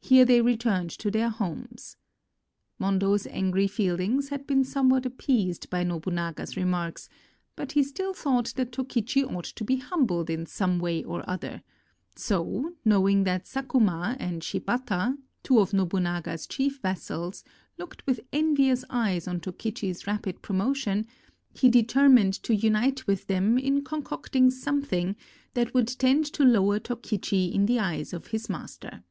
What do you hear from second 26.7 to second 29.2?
Tokichi in the eyes of his master.